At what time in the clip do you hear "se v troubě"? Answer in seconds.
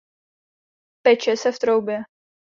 1.37-2.01